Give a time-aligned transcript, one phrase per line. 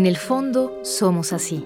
[0.00, 1.62] En el fondo somos así.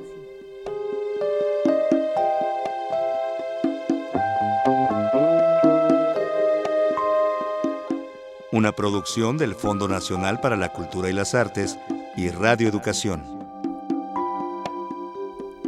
[8.50, 11.78] Una producción del Fondo Nacional para la Cultura y las Artes
[12.16, 13.22] y Radio Educación.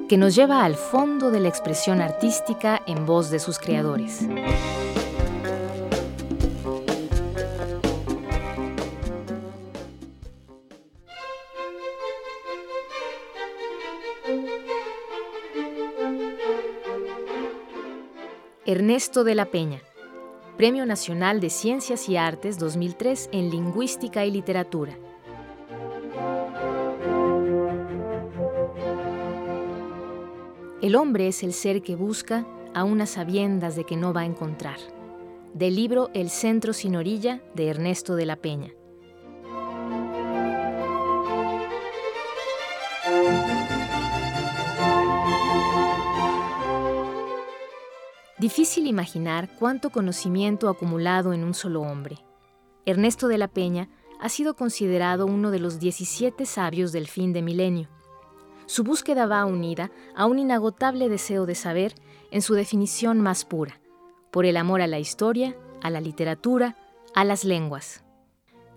[0.08, 4.22] Que nos lleva al fondo de la expresión artística en voz de sus creadores.
[18.86, 19.82] Ernesto de la Peña,
[20.56, 24.96] Premio Nacional de Ciencias y Artes 2003 en Lingüística y Literatura.
[30.80, 34.26] El hombre es el ser que busca a unas sabiendas de que no va a
[34.26, 34.78] encontrar.
[35.52, 38.70] Del libro El Centro sin Orilla de Ernesto de la Peña.
[48.38, 52.18] Difícil imaginar cuánto conocimiento acumulado en un solo hombre.
[52.84, 53.88] Ernesto de la Peña
[54.20, 57.88] ha sido considerado uno de los 17 sabios del fin de milenio.
[58.66, 61.94] Su búsqueda va unida a un inagotable deseo de saber
[62.30, 63.80] en su definición más pura,
[64.30, 66.76] por el amor a la historia, a la literatura,
[67.14, 68.04] a las lenguas.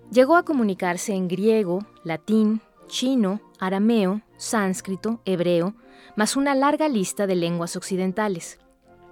[0.10, 5.76] Llegó a comunicarse en griego, latín, chino, arameo, sánscrito, hebreo,
[6.16, 8.58] más una larga lista de lenguas occidentales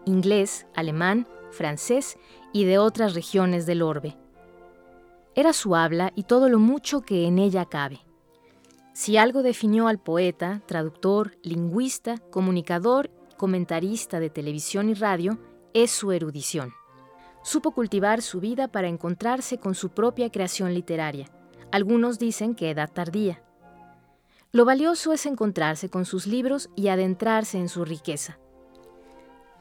[0.08, 2.18] inglés, alemán, francés
[2.54, 4.18] y de otras regiones del orbe.
[5.36, 8.00] Era su habla y todo lo mucho que en ella cabe.
[8.94, 15.38] Si algo definió al poeta, traductor, lingüista, comunicador, comentarista de televisión y radio,
[15.74, 16.74] es su erudición.
[17.44, 21.30] Supo cultivar su vida para encontrarse con su propia creación literaria.
[21.72, 23.44] Algunos dicen que edad tardía.
[24.52, 28.40] Lo valioso es encontrarse con sus libros y adentrarse en su riqueza.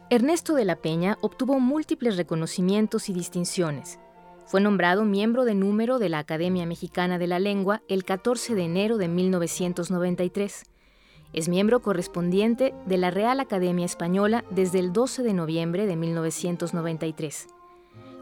[0.08, 3.98] Ernesto de la Peña obtuvo múltiples reconocimientos y distinciones.
[4.46, 8.62] Fue nombrado miembro de número de la Academia Mexicana de la Lengua el 14 de
[8.62, 10.62] enero de 1993.
[11.32, 17.48] Es miembro correspondiente de la Real Academia Española desde el 12 de noviembre de 1993.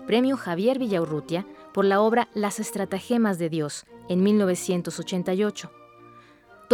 [0.07, 5.84] Premio Javier Villaurrutia por la obra Las Estratagemas de Dios en 1988.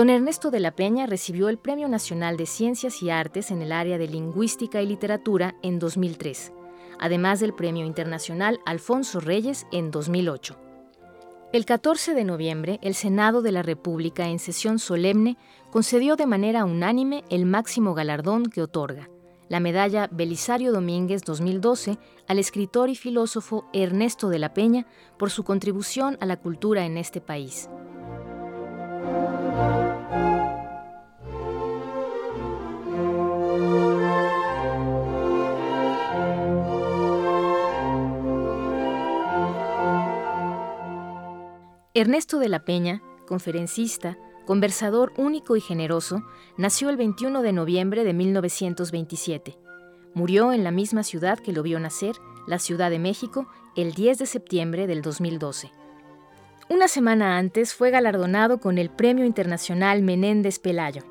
[0.00, 3.70] Don Ernesto de la Peña recibió el Premio Nacional de Ciencias y Artes en el
[3.70, 6.54] área de Lingüística y Literatura en 2003,
[6.98, 10.56] además del Premio Internacional Alfonso Reyes en 2008.
[11.52, 15.36] El 14 de noviembre, el Senado de la República, en sesión solemne,
[15.70, 19.10] concedió de manera unánime el máximo galardón que otorga,
[19.50, 24.86] la medalla Belisario Domínguez 2012, al escritor y filósofo Ernesto de la Peña
[25.18, 27.68] por su contribución a la cultura en este país.
[42.00, 44.16] Ernesto de la Peña, conferencista,
[44.46, 46.22] conversador único y generoso,
[46.56, 49.58] nació el 21 de noviembre de 1927.
[50.14, 52.16] Murió en la misma ciudad que lo vio nacer,
[52.46, 55.72] la Ciudad de México, el 10 de septiembre del 2012.
[56.70, 61.02] Una semana antes fue galardonado con el Premio Internacional Menéndez Pelayo.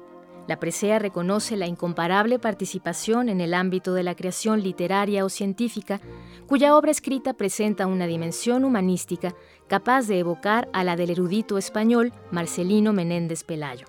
[0.50, 6.02] La presea reconoce la incomparable participación en el ámbito de la creación literaria o científica,
[6.48, 9.36] cuya obra escrita presenta una dimensión humanística
[9.68, 13.86] capaz de evocar a la del erudito español Marcelino Menéndez Pelayo.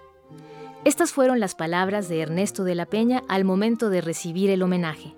[0.85, 5.15] Estas fueron las palabras de Ernesto de la Peña al momento de recibir el homenaje.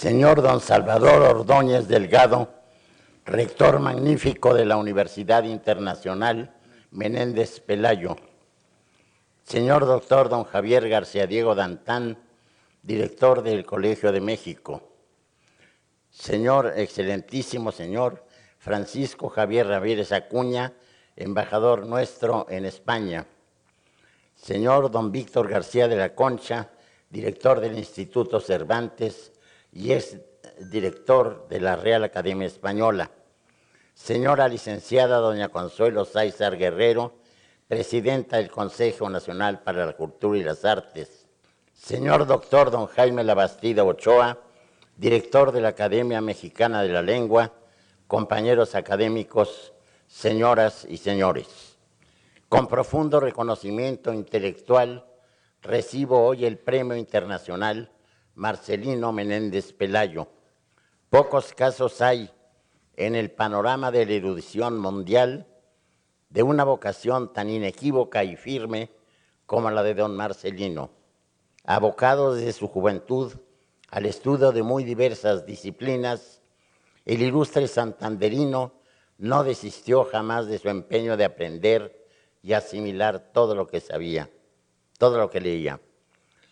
[0.00, 2.48] Señor don Salvador Ordóñez Delgado,
[3.26, 6.54] rector magnífico de la Universidad Internacional
[6.90, 8.16] Menéndez Pelayo.
[9.42, 12.16] Señor doctor don Javier García Diego Dantán,
[12.82, 14.88] director del Colegio de México.
[16.08, 18.24] Señor, excelentísimo señor
[18.56, 20.72] Francisco Javier Ramírez Acuña,
[21.14, 23.26] embajador nuestro en España.
[24.34, 26.70] Señor don Víctor García de la Concha,
[27.10, 29.32] director del Instituto Cervantes
[29.72, 30.18] y es
[30.70, 33.10] director de la Real Academia Española.
[33.94, 37.14] Señora licenciada doña Consuelo Sáizar Guerrero,
[37.68, 41.26] presidenta del Consejo Nacional para la Cultura y las Artes.
[41.72, 44.38] Señor doctor don Jaime Labastida Ochoa,
[44.96, 47.52] director de la Academia Mexicana de la Lengua,
[48.06, 49.72] compañeros académicos,
[50.06, 51.78] señoras y señores.
[52.48, 55.06] Con profundo reconocimiento intelectual,
[55.62, 57.90] recibo hoy el Premio Internacional
[58.34, 60.28] Marcelino Menéndez Pelayo,
[61.10, 62.30] Pocos casos hay
[62.94, 65.48] en el panorama de la erudición mundial
[66.28, 68.92] de una vocación tan inequívoca y firme
[69.44, 70.92] como la de don Marcelino,
[71.64, 73.32] abocado desde su juventud
[73.88, 76.42] al estudio de muy diversas disciplinas,
[77.04, 78.74] el ilustre santanderino
[79.18, 82.06] no desistió jamás de su empeño de aprender
[82.40, 84.30] y asimilar todo lo que sabía,
[84.96, 85.80] todo lo que leía.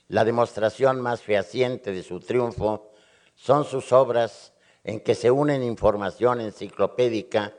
[0.09, 2.91] La demostración más fehaciente de su triunfo
[3.35, 7.55] son sus obras en que se unen información enciclopédica,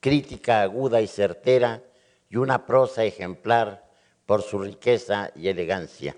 [0.00, 1.82] crítica aguda y certera
[2.30, 3.86] y una prosa ejemplar
[4.24, 6.16] por su riqueza y elegancia.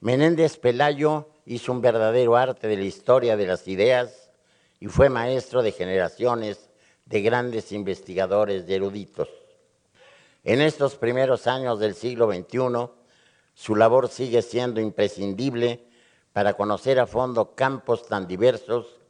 [0.00, 4.30] Menéndez Pelayo hizo un verdadero arte de la historia de las ideas
[4.78, 6.68] y fue maestro de generaciones
[7.06, 9.28] de grandes investigadores y eruditos.
[10.44, 12.97] En estos primeros años del siglo XXI,
[13.58, 15.84] su labor sigue siendo imprescindible
[16.32, 19.00] para conocer a fondo campos tan diversos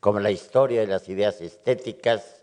[0.00, 2.42] como la historia de las ideas estéticas,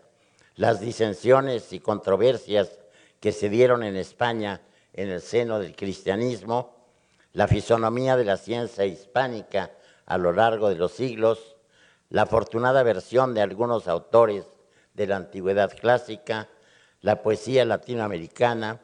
[0.54, 2.70] las disensiones y controversias
[3.18, 4.60] que se dieron en España
[4.92, 6.72] en el seno del cristianismo,
[7.32, 9.72] la fisonomía de la ciencia hispánica
[10.06, 11.56] a lo largo de los siglos,
[12.10, 14.44] la afortunada versión de algunos autores
[14.94, 16.48] de la antigüedad clásica,
[17.00, 18.80] la poesía latinoamericana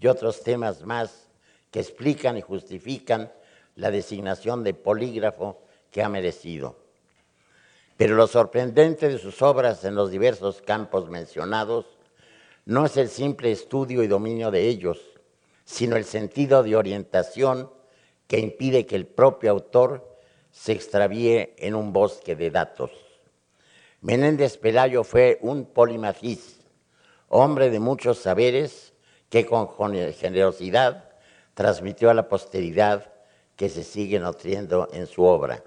[0.00, 1.23] y otros temas más
[1.74, 3.32] que explican y justifican
[3.74, 5.60] la designación de polígrafo
[5.90, 6.76] que ha merecido.
[7.96, 11.86] Pero lo sorprendente de sus obras en los diversos campos mencionados
[12.64, 15.00] no es el simple estudio y dominio de ellos,
[15.64, 17.72] sino el sentido de orientación
[18.28, 20.16] que impide que el propio autor
[20.52, 22.92] se extravíe en un bosque de datos.
[24.00, 26.60] Menéndez Pelayo fue un polimagis,
[27.30, 28.92] hombre de muchos saberes
[29.28, 29.66] que con
[30.12, 31.13] generosidad
[31.54, 33.12] transmitió a la posteridad
[33.56, 35.62] que se sigue nutriendo en su obra.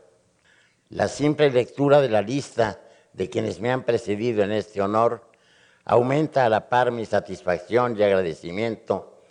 [0.89, 2.79] La simple lectura de la lista
[3.13, 5.29] de quienes me han precedido en este honor
[5.85, 9.21] aumenta a la par mi satisfacción y agradecimiento,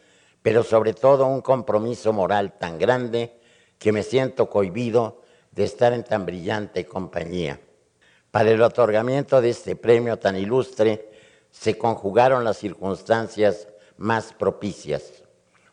[0.43, 3.39] pero sobre todo un compromiso moral tan grande
[3.79, 5.23] que me siento cohibido
[5.53, 7.61] de estar en tan brillante compañía.
[8.31, 11.11] Para el otorgamiento de este premio tan ilustre
[11.51, 15.26] se conjugaron las circunstancias más propicias.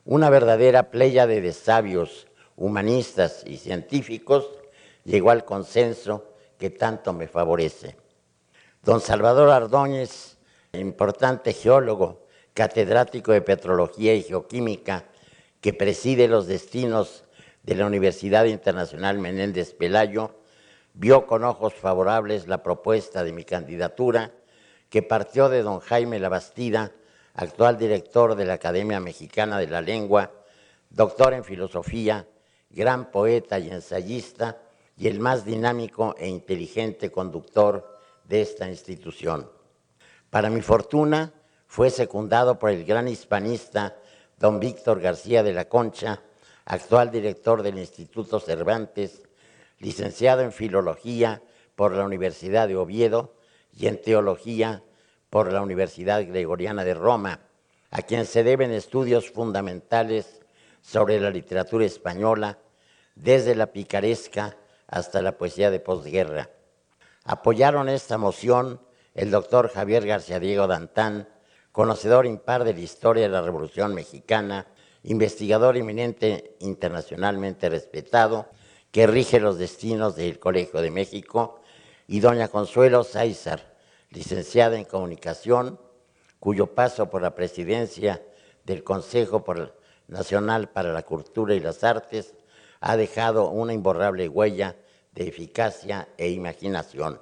[0.06, 2.28] Una verdadera pléyade de sabios,
[2.58, 4.50] humanistas y científicos
[5.06, 7.96] llegó al consenso que tanto me favorece.
[8.84, 10.38] Don Salvador Ardóñez,
[10.74, 15.06] importante geólogo, catedrático de Petrología y Geoquímica,
[15.62, 17.24] que preside los destinos
[17.64, 20.36] de la Universidad Internacional Menéndez Pelayo,
[20.94, 24.32] vio con ojos favorables la propuesta de mi candidatura,
[24.90, 26.92] que partió de don Jaime Labastida,
[27.34, 30.32] actual director de la Academia Mexicana de la Lengua,
[30.90, 32.28] doctor en filosofía,
[32.70, 34.62] gran poeta y ensayista,
[34.96, 39.50] y el más dinámico e inteligente conductor de esta institución.
[40.30, 41.34] Para mi fortuna,
[41.68, 43.98] fue secundado por el gran hispanista
[44.38, 46.22] don Víctor García de la Concha,
[46.66, 49.24] actual director del Instituto Cervantes,
[49.80, 51.42] licenciado en Filología
[51.76, 53.34] por la Universidad de Oviedo
[53.76, 54.84] y en Teología
[55.34, 57.40] por la Universidad Gregoriana de Roma,
[57.90, 60.42] a quien se deben estudios fundamentales
[60.84, 62.60] sobre la literatura española,
[63.16, 66.52] desde la picaresca hasta la poesía de posguerra.
[67.24, 68.80] Apoyaron esta moción
[69.16, 71.28] el doctor Javier García Diego Dantán,
[71.72, 74.68] conocedor impar de la historia de la Revolución Mexicana,
[75.02, 78.50] investigador eminente internacionalmente respetado,
[78.92, 81.60] que rige los destinos del Colegio de México,
[82.06, 83.73] y doña Consuelo Sáizar,
[84.14, 85.80] licenciada en Comunicación,
[86.40, 88.24] cuyo paso por la presidencia
[88.64, 89.44] del Consejo
[90.08, 92.36] Nacional para la Cultura y las Artes
[92.80, 94.76] ha dejado una imborrable huella
[95.14, 97.20] de eficacia e imaginación.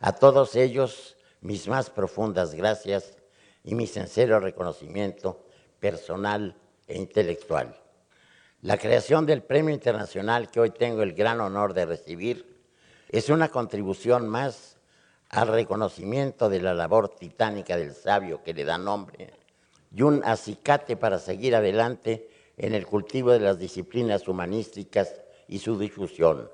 [0.00, 3.16] A todos ellos, mis más profundas gracias
[3.62, 5.44] y mi sincero reconocimiento
[5.80, 7.78] personal e intelectual.
[8.62, 12.62] La creación del premio internacional que hoy tengo el gran honor de recibir
[13.08, 14.78] es una contribución más
[15.32, 19.32] al reconocimiento de la labor titánica del sabio que le da nombre
[19.90, 25.78] y un acicate para seguir adelante en el cultivo de las disciplinas humanísticas y su
[25.78, 26.50] difusión.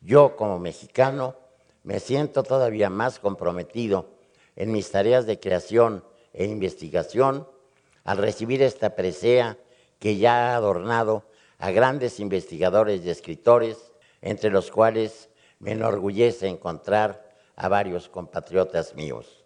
[0.00, 1.36] Yo como mexicano
[1.84, 4.10] me siento todavía más comprometido
[4.56, 7.48] en mis tareas de creación e investigación
[8.02, 9.56] al recibir esta presea
[10.00, 11.24] que ya ha adornado
[11.58, 15.30] a grandes investigadores y escritores, entre los cuales
[15.60, 17.25] me enorgullece encontrar
[17.56, 19.44] a varios compatriotas míos.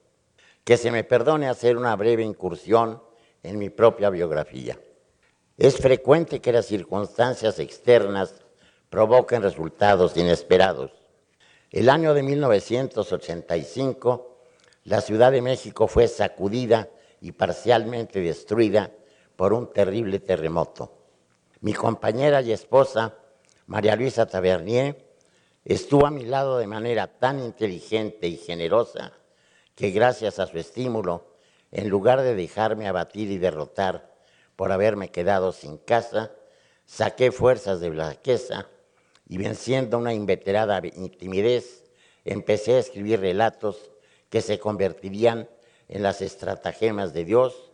[0.64, 3.02] Que se me perdone hacer una breve incursión
[3.42, 4.78] en mi propia biografía.
[5.56, 8.34] Es frecuente que las circunstancias externas
[8.90, 10.92] provoquen resultados inesperados.
[11.70, 14.38] El año de 1985,
[14.84, 16.88] la Ciudad de México fue sacudida
[17.20, 18.90] y parcialmente destruida
[19.36, 20.96] por un terrible terremoto.
[21.60, 23.14] Mi compañera y esposa,
[23.66, 25.09] María Luisa Tavernier,
[25.64, 29.12] estuvo a mi lado de manera tan inteligente y generosa
[29.74, 31.26] que gracias a su estímulo,
[31.70, 34.14] en lugar de dejarme abatir y derrotar
[34.56, 36.32] por haberme quedado sin casa,
[36.84, 38.68] saqué fuerzas de blaqueza
[39.28, 40.82] y venciendo una inveterada
[41.18, 41.84] timidez,
[42.24, 43.90] empecé a escribir relatos
[44.28, 45.48] que se convertirían
[45.88, 47.70] en las estratagemas de Dios,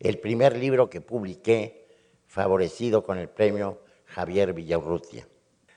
[0.00, 1.86] el primer libro que publiqué,
[2.26, 5.28] favorecido con el premio Javier Villaurrutia.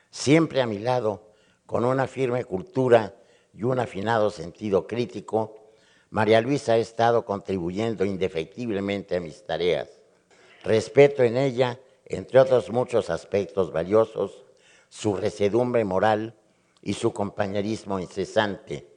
[0.09, 1.34] Siempre a mi lado,
[1.65, 3.15] con una firme cultura
[3.53, 5.55] y un afinado sentido crítico,
[6.09, 9.89] María Luisa ha estado contribuyendo indefectiblemente a mis tareas.
[10.63, 14.45] Respeto en ella, entre otros muchos aspectos valiosos,
[14.89, 16.35] su resedumbre moral
[16.81, 18.87] y su compañerismo incesante,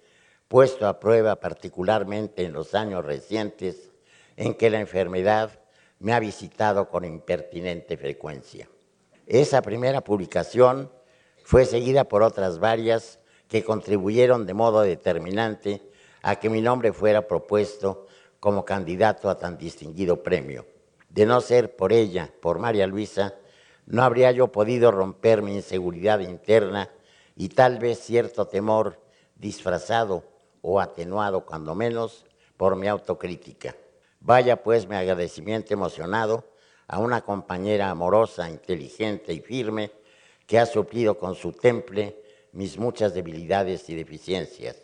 [0.47, 3.91] puesto a prueba particularmente en los años recientes
[4.37, 5.61] en que la enfermedad
[5.99, 8.69] me ha visitado con impertinente frecuencia.
[9.27, 10.91] Esa primera publicación
[11.49, 15.81] fue seguida por otras varias que contribuyeron de modo determinante
[16.21, 18.07] a que mi nombre fuera propuesto
[18.39, 20.67] como candidato a tan distinguido premio.
[21.09, 23.35] De no ser por ella, por María Luisa,
[23.87, 26.91] no habría yo podido romper mi inseguridad interna
[27.35, 29.01] y tal vez cierto temor
[29.35, 30.25] disfrazado
[30.61, 32.27] o atenuado, cuando menos,
[32.59, 33.75] por mi autocrítica.
[34.21, 36.45] Vaya pues mi agradecimiento emocionado
[36.87, 39.93] a una compañera amorosa, inteligente y firme
[40.49, 42.21] que ha suplido con su temple
[42.53, 44.77] mis muchas debilidades y deficiencias.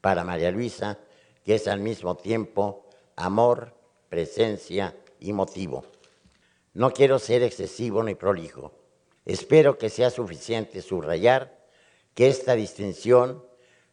[0.00, 1.00] Para María Luisa,
[1.44, 3.74] que es al mismo tiempo amor,
[4.08, 5.84] presencia y motivo.
[6.72, 8.72] No quiero ser excesivo ni prolijo.
[9.26, 11.66] Espero que sea suficiente subrayar
[12.14, 13.44] que esta distinción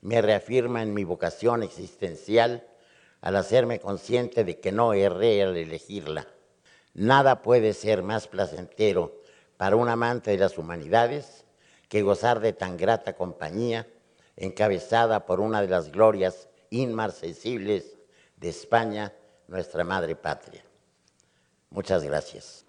[0.01, 2.67] me reafirma en mi vocación existencial
[3.21, 6.27] al hacerme consciente de que no erré al elegirla.
[6.93, 9.18] Nada puede ser más placentero
[9.59, 11.43] para un amante de las humanidades
[11.89, 13.85] que gozar de tan grata compañía,
[14.37, 17.97] encabezada por una de las glorias inmarcesibles
[18.37, 19.11] de España,
[19.49, 20.63] nuestra madre patria.
[21.71, 22.68] Muchas gracias.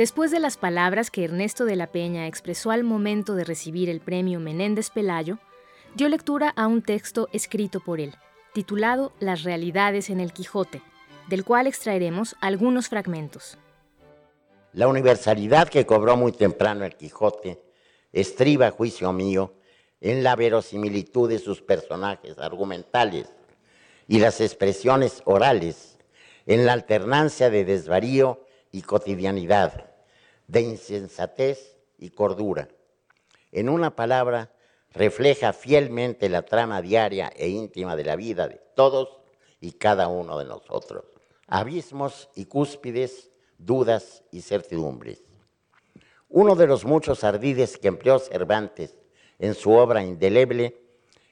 [0.00, 4.00] Después de las palabras que Ernesto de la Peña expresó al momento de recibir el
[4.00, 5.38] premio Menéndez Pelayo,
[5.94, 8.14] dio lectura a un texto escrito por él,
[8.54, 10.80] titulado Las realidades en el Quijote,
[11.28, 13.58] del cual extraeremos algunos fragmentos.
[14.72, 17.60] La universalidad que cobró muy temprano el Quijote
[18.10, 19.52] estriba, juicio mío,
[20.00, 23.28] en la verosimilitud de sus personajes argumentales
[24.08, 25.98] y las expresiones orales,
[26.46, 29.89] en la alternancia de desvarío y cotidianidad,
[30.50, 32.68] de insensatez y cordura.
[33.52, 34.52] En una palabra,
[34.90, 39.20] refleja fielmente la trama diaria e íntima de la vida de todos
[39.60, 41.04] y cada uno de nosotros.
[41.46, 45.22] Abismos y cúspides, dudas y certidumbres.
[46.28, 48.96] Uno de los muchos ardides que empleó Cervantes
[49.38, 50.76] en su obra indeleble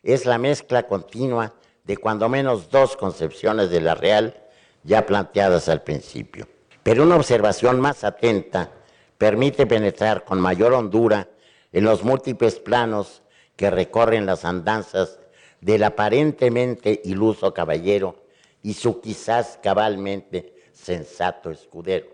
[0.02, 4.44] es la mezcla continua de cuando menos dos concepciones de la real
[4.84, 6.48] ya planteadas al principio.
[6.82, 8.77] Pero una observación más atenta
[9.18, 11.28] permite penetrar con mayor hondura
[11.72, 13.22] en los múltiples planos
[13.56, 15.18] que recorren las andanzas
[15.60, 18.22] del aparentemente iluso caballero
[18.62, 22.06] y su quizás cabalmente sensato escudero.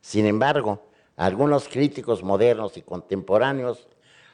[0.00, 3.86] Sin embargo, algunos críticos modernos y contemporáneos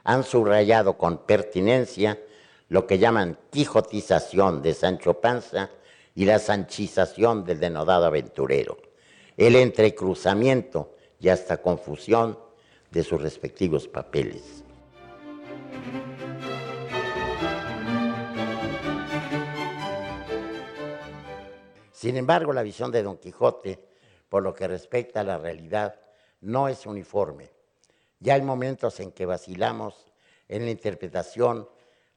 [0.05, 2.21] han subrayado con pertinencia
[2.69, 5.71] lo que llaman quijotización de Sancho Panza
[6.15, 8.79] y la sanchización del denodado aventurero,
[9.37, 10.94] el entrecruzamiento
[11.25, 12.39] y hasta confusión
[12.91, 14.63] de sus respectivos papeles.
[21.93, 23.83] Sin embargo, la visión de Don Quijote,
[24.29, 25.99] por lo que respecta a la realidad,
[26.43, 27.51] no es uniforme.
[28.21, 30.13] Ya hay momentos en que vacilamos
[30.47, 31.67] en la interpretación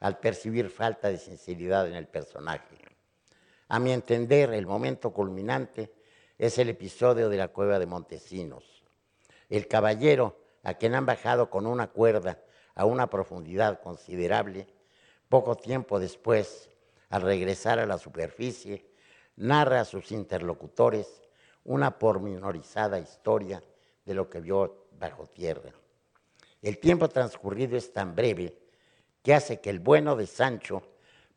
[0.01, 2.75] al percibir falta de sinceridad en el personaje.
[3.69, 5.93] A mi entender, el momento culminante
[6.37, 8.76] es el episodio de la cueva de Montesinos,
[9.50, 12.39] el caballero, a quien han bajado con una cuerda
[12.75, 14.68] a una profundidad considerable,
[15.30, 16.70] Poco tiempo después,
[17.10, 18.86] al regresar a la superficie,
[19.36, 21.22] narra a sus interlocutores
[21.66, 23.62] una pormenorizada historia
[24.06, 25.74] de lo que vio bajo tierra.
[26.62, 28.58] El tiempo transcurrido es tan breve
[29.22, 30.82] que hace que el bueno de Sancho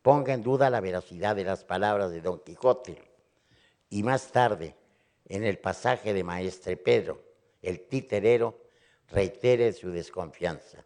[0.03, 3.03] ponga en duda la veracidad de las palabras de Don Quijote.
[3.89, 4.77] Y más tarde,
[5.27, 7.21] en el pasaje de Maestre Pedro,
[7.63, 8.61] el titerero
[9.09, 10.85] reitere su desconfianza.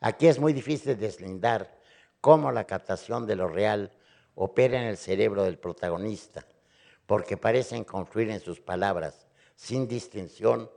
[0.00, 1.78] Aquí es muy difícil deslindar
[2.20, 3.92] cómo la captación de lo real
[4.34, 6.46] opera en el cerebro del protagonista,
[7.06, 10.70] porque parecen confluir en sus palabras, sin distinción,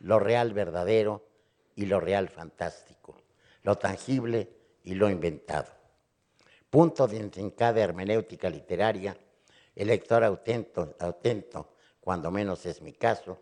[0.00, 1.26] lo real verdadero
[1.74, 3.16] y lo real fantástico,
[3.62, 4.48] lo tangible
[4.84, 5.70] y lo inventado.
[6.70, 9.16] Punto de intrincada hermenéutica literaria,
[9.74, 13.38] el lector atento, atento, cuando menos es mi caso,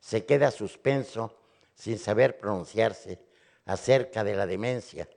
[0.00, 1.36] se queda suspenso
[1.74, 3.20] sin saber pronunciarse
[3.66, 5.08] acerca de la demencia,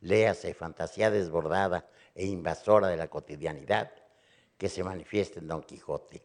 [0.00, 3.90] léase fantasía desbordada e invasora de la cotidianidad
[4.56, 6.22] que se manifiesta en Don Quijote.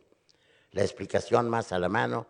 [0.71, 2.27] La explicación más a la mano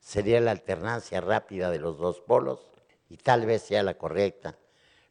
[0.00, 2.66] sería la alternancia rápida de los dos polos
[3.08, 4.58] y tal vez sea la correcta,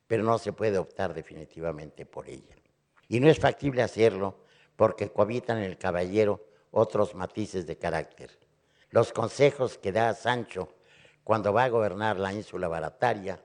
[0.08, 2.56] pero no se puede optar definitivamente por ella.
[3.08, 4.44] Y no es factible hacerlo
[4.75, 8.42] porque cohabitan en el caballero otros matices de carácter.
[8.93, 10.69] Los consejos que da Sancho
[11.23, 13.41] cuando va a gobernar la ínsula barataria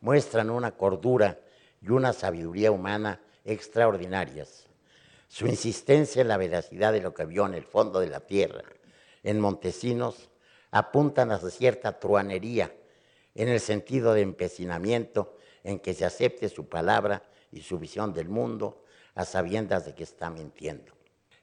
[0.00, 1.38] muestran una cordura
[1.82, 4.70] y una sabiduría humana extraordinarias.
[5.28, 8.62] Su insistencia en la veracidad de lo que vio en el fondo de la tierra,
[9.22, 10.30] en Montesinos,
[10.70, 12.74] apuntan a cierta truanería
[13.34, 17.22] en el sentido de empecinamiento en que se acepte su palabra
[17.52, 18.82] y su visión del mundo
[19.14, 20.94] a sabiendas de que está mintiendo.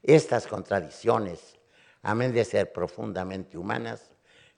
[0.01, 1.59] Estas contradicciones,
[2.03, 4.11] amén de ser profundamente humanas,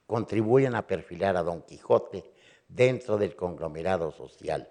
[0.08, 2.34] contribuyen a perfilar a Don Quijote
[2.68, 4.68] dentro del conglomerado social.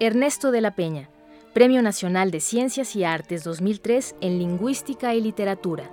[0.00, 1.08] Ernesto de la Peña,
[1.54, 5.90] Premio Nacional de Ciencias y Artes 2003 en Lingüística y Literatura.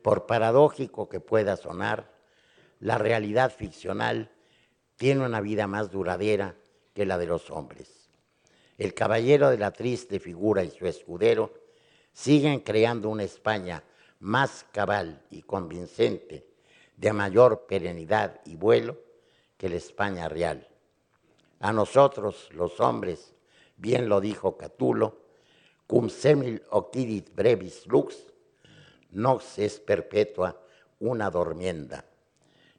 [0.00, 2.15] Por paradójico que pueda sonar,
[2.80, 4.30] la realidad ficcional
[4.96, 6.56] tiene una vida más duradera
[6.94, 8.08] que la de los hombres.
[8.78, 11.54] El caballero de la triste figura y su escudero
[12.12, 13.82] siguen creando una España
[14.20, 16.46] más cabal y convincente,
[16.96, 18.98] de mayor perenidad y vuelo
[19.58, 20.66] que la España real.
[21.60, 23.34] A nosotros, los hombres,
[23.76, 25.26] bien lo dijo Catulo,
[25.86, 28.16] cum semil occidit brevis lux,
[29.10, 30.58] nox es perpetua
[31.00, 32.04] una dormienda.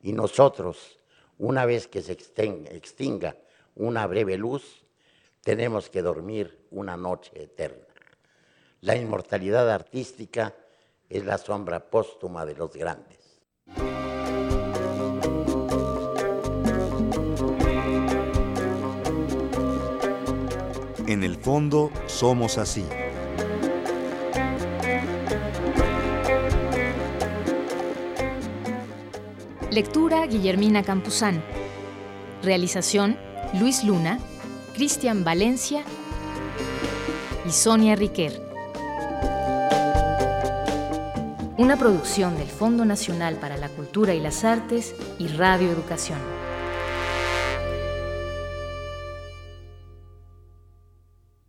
[0.02, 1.00] Y nosotros,
[1.38, 3.36] una vez que se extinga
[3.76, 4.86] una breve luz,
[5.42, 7.86] tenemos que dormir una noche eterna.
[8.82, 10.56] La inmortalidad artística
[11.10, 13.42] es la sombra póstuma de los grandes.
[21.08, 22.86] En el fondo somos así.
[29.78, 31.44] Lectura Guillermina Campuzán.
[32.42, 33.16] Realización
[33.60, 34.18] Luis Luna,
[34.74, 35.84] Cristian Valencia
[37.46, 38.42] y Sonia Riquer.
[41.60, 46.37] Una producción del Fondo Nacional para la Cultura y las Artes y Radio Educación.